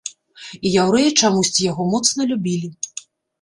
[0.69, 2.73] І яўрэі чамусьці яго моцна любілі.